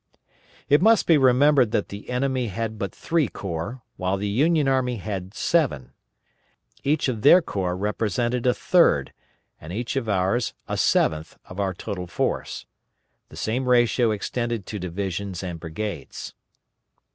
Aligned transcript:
It 0.67 0.81
must 0.81 1.05
be 1.05 1.15
remembered 1.15 1.69
that 1.73 1.89
the 1.89 2.09
enemy 2.09 2.47
had 2.47 2.79
but 2.79 2.91
three 2.91 3.27
corps, 3.27 3.83
while 3.97 4.17
the 4.17 4.27
Union 4.27 4.67
army 4.67 4.95
had 4.97 5.35
seven. 5.35 5.91
Each 6.83 7.07
of 7.07 7.21
their 7.21 7.39
corps 7.39 7.77
represented 7.77 8.47
a 8.47 8.53
third, 8.55 9.13
and 9.59 9.71
each 9.71 9.95
of 9.95 10.09
ours 10.09 10.55
a 10.67 10.75
seventh, 10.75 11.37
of 11.45 11.59
our 11.59 11.75
total 11.75 12.07
force. 12.07 12.65
The 13.29 13.37
same 13.37 13.69
ratio 13.69 14.09
extended 14.09 14.65
to 14.65 14.79
divisions 14.79 15.43
and 15.43 15.59
brigades. 15.59 16.33